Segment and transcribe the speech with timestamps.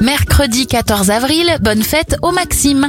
[0.00, 2.88] Mercredi 14 avril, bonne fête au Maxime.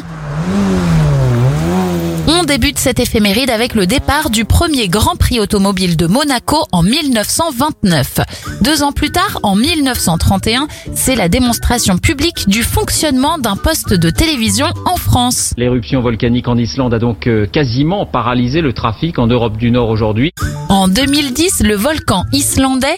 [2.27, 6.83] On débute cette éphéméride avec le départ du premier Grand Prix automobile de Monaco en
[6.83, 8.19] 1929.
[8.61, 14.09] Deux ans plus tard, en 1931, c'est la démonstration publique du fonctionnement d'un poste de
[14.11, 15.55] télévision en France.
[15.57, 19.89] L'éruption volcanique en Islande a donc euh, quasiment paralysé le trafic en Europe du Nord
[19.89, 20.31] aujourd'hui.
[20.79, 22.95] En 2010, le volcan islandais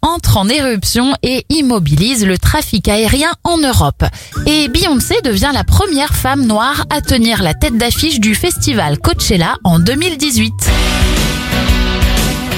[0.00, 4.04] entre en éruption et immobilise le trafic aérien en Europe.
[4.46, 9.56] Et Beyoncé devient la première femme noire à tenir la tête d'affiche du festival Coachella
[9.62, 10.54] en 2018.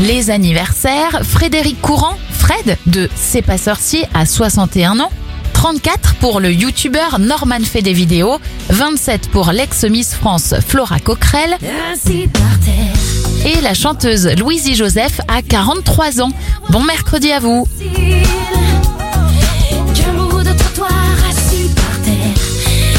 [0.02, 5.11] Les anniversaires, Frédéric Courant, Fred, de C'est pas sorcier à 61 ans,
[5.52, 8.38] 34 pour le youtubeur Norman fait des vidéos,
[8.69, 11.59] 27 pour l'ex-Miss France Flora Coquerel
[13.45, 16.30] et la chanteuse Louisie Joseph à 43 ans.
[16.70, 17.66] Bon mercredi à vous.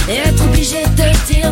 [0.09, 1.51] Être obligé de dire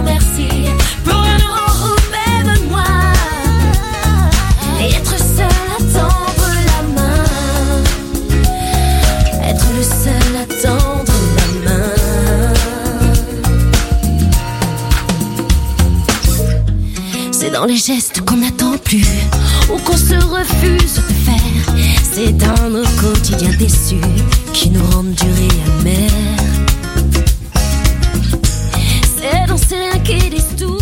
[17.42, 19.04] c'est dans les gestes qu'on n'attend plus
[19.74, 21.76] ou qu'on se refuse de faire.
[22.14, 23.96] C'est dans nos quotidiens déçus
[24.54, 26.12] qui nous rendent durés amers
[29.18, 30.81] c'est dans ces liens qui disent tout